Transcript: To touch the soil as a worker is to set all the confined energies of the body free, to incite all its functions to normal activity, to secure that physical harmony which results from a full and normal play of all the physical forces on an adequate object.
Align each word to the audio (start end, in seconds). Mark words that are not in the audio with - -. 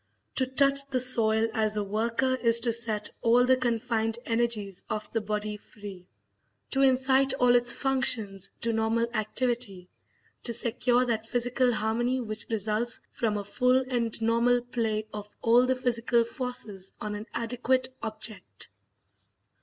To 0.33 0.47
touch 0.47 0.87
the 0.87 0.99
soil 0.99 1.47
as 1.53 1.77
a 1.77 1.83
worker 1.83 2.33
is 2.33 2.59
to 2.61 2.73
set 2.73 3.11
all 3.21 3.45
the 3.45 3.55
confined 3.55 4.17
energies 4.25 4.83
of 4.89 5.13
the 5.13 5.21
body 5.21 5.57
free, 5.57 6.07
to 6.71 6.81
incite 6.81 7.35
all 7.35 7.53
its 7.55 7.75
functions 7.75 8.49
to 8.61 8.73
normal 8.73 9.05
activity, 9.13 9.89
to 10.41 10.53
secure 10.53 11.05
that 11.05 11.27
physical 11.29 11.71
harmony 11.71 12.19
which 12.19 12.47
results 12.49 12.99
from 13.11 13.37
a 13.37 13.43
full 13.43 13.77
and 13.89 14.19
normal 14.23 14.61
play 14.63 15.05
of 15.13 15.29
all 15.43 15.67
the 15.67 15.75
physical 15.75 16.23
forces 16.23 16.91
on 16.99 17.13
an 17.13 17.27
adequate 17.35 17.89
object. 18.01 18.69